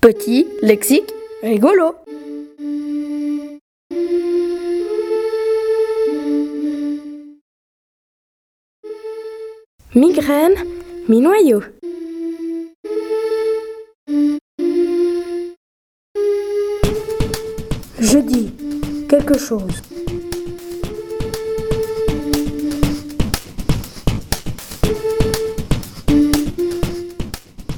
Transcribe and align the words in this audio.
Petit, 0.00 0.46
lexique, 0.62 1.12
rigolo. 1.42 1.96
Migraine, 9.96 10.54
mi-noyau. 11.08 11.62
Je 17.98 18.18
dis 18.18 18.52
quelque 19.08 19.36
chose. 19.36 19.82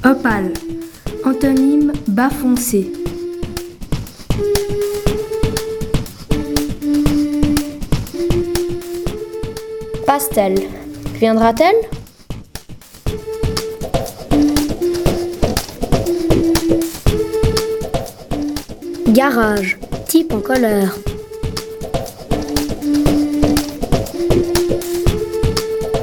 Opale. 0.05 0.53
Antonyme 1.23 1.93
bas 2.07 2.29
foncé. 2.29 2.91
Pastel. 10.07 10.55
Viendra-t-elle? 11.13 11.75
Garage. 19.09 19.77
Type 20.07 20.33
en 20.33 20.39
couleur. 20.39 20.97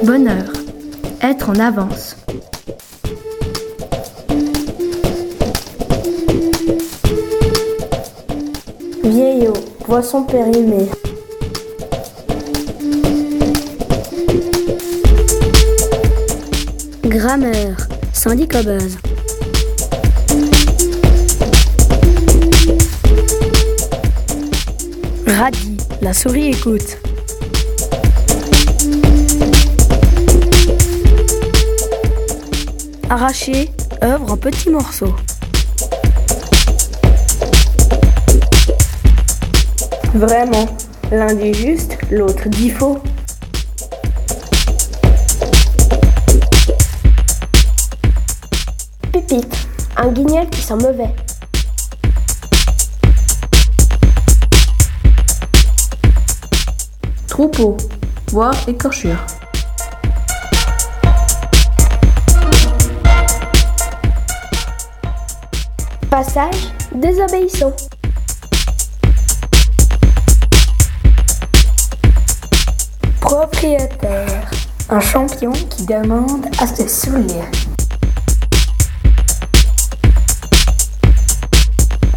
Bonheur. 0.03 0.53
Être 1.21 1.49
en 1.49 1.59
avance. 1.59 2.15
Vieillot. 9.03 9.53
Poisson 9.85 10.23
périmé. 10.23 10.87
Grammaire. 17.03 17.87
Sandy 18.13 18.47
Cobuzz. 18.47 18.97
Radis. 25.27 25.77
La 26.01 26.13
souris 26.13 26.47
écoute. 26.49 26.97
Arraché. 33.09 33.71
Œuvre 34.03 34.33
en 34.33 34.37
petits 34.37 34.69
morceaux. 34.69 35.15
Vraiment. 40.13 40.65
L'un 41.11 41.33
dit 41.35 41.53
juste, 41.53 41.97
l'autre 42.11 42.49
dit 42.49 42.71
faux. 42.71 42.97
Pépite, 49.11 49.67
un 49.97 50.11
guignol 50.11 50.49
qui 50.49 50.61
sent 50.61 50.75
mauvais. 50.75 51.13
Troupeau. 57.27 57.77
Voir 58.31 58.53
écorchure. 58.67 59.17
Passage 66.09 66.73
désobéissant. 66.95 67.73
Propriétaire. 73.29 74.49
Un 74.89 74.99
champion 74.99 75.51
qui 75.51 75.85
demande 75.85 76.47
à 76.57 76.65
se 76.65 76.87
souiller. 76.87 77.43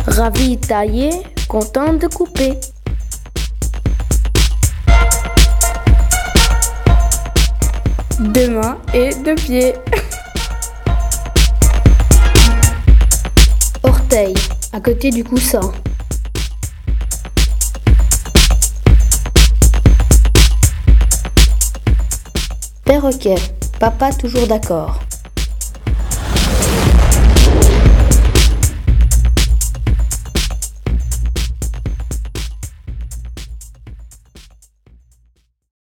Ravi 0.06 0.56
taillé. 0.56 1.11
Content 1.49 1.93
de 1.93 2.06
couper. 2.06 2.59
Deux 8.19 8.49
mains 8.49 8.79
et 8.94 9.15
deux 9.17 9.34
pieds. 9.34 9.75
Orteil. 13.83 14.33
À 14.73 14.81
côté 14.81 15.11
du 15.11 15.23
coussin. 15.23 15.73
Perroquet. 23.02 23.34
Papa 23.80 24.12
toujours 24.12 24.46
d'accord. 24.46 25.00